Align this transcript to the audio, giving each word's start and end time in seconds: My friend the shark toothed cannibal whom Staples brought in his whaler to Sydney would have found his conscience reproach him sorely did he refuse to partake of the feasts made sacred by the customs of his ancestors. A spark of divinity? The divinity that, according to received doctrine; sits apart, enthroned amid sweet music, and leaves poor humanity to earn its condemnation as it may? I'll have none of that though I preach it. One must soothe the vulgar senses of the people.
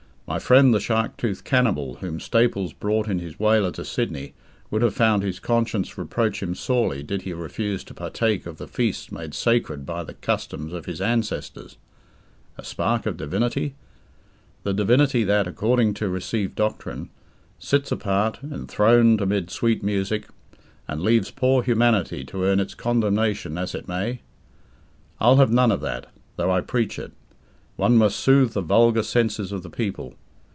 My 0.27 0.39
friend 0.39 0.73
the 0.73 0.79
shark 0.79 1.17
toothed 1.17 1.43
cannibal 1.43 1.95
whom 1.95 2.21
Staples 2.21 2.71
brought 2.71 3.09
in 3.09 3.19
his 3.19 3.37
whaler 3.37 3.69
to 3.71 3.83
Sydney 3.83 4.33
would 4.69 4.81
have 4.81 4.95
found 4.95 5.23
his 5.23 5.41
conscience 5.41 5.97
reproach 5.97 6.41
him 6.41 6.55
sorely 6.55 7.03
did 7.03 7.23
he 7.23 7.33
refuse 7.33 7.83
to 7.83 7.93
partake 7.93 8.45
of 8.45 8.55
the 8.55 8.65
feasts 8.67 9.11
made 9.11 9.33
sacred 9.33 9.85
by 9.85 10.05
the 10.05 10.13
customs 10.13 10.71
of 10.71 10.85
his 10.85 11.01
ancestors. 11.01 11.75
A 12.57 12.63
spark 12.63 13.05
of 13.05 13.17
divinity? 13.17 13.75
The 14.63 14.73
divinity 14.73 15.25
that, 15.25 15.47
according 15.47 15.95
to 15.95 16.07
received 16.07 16.55
doctrine; 16.55 17.09
sits 17.59 17.91
apart, 17.91 18.39
enthroned 18.41 19.19
amid 19.19 19.49
sweet 19.51 19.83
music, 19.83 20.27
and 20.87 21.01
leaves 21.01 21.29
poor 21.29 21.61
humanity 21.61 22.23
to 22.27 22.45
earn 22.45 22.61
its 22.61 22.73
condemnation 22.73 23.57
as 23.57 23.75
it 23.75 23.89
may? 23.89 24.21
I'll 25.19 25.35
have 25.35 25.51
none 25.51 25.73
of 25.73 25.81
that 25.81 26.09
though 26.37 26.51
I 26.51 26.61
preach 26.61 26.97
it. 26.97 27.11
One 27.75 27.97
must 27.97 28.17
soothe 28.17 28.53
the 28.53 28.61
vulgar 28.61 29.03
senses 29.03 29.51
of 29.51 29.61
the 29.63 29.69
people. 29.69 30.13